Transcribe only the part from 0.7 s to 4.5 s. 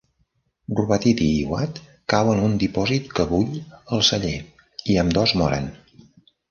Rubbatiti i Watt cauen a un dipòsit que bull al celler,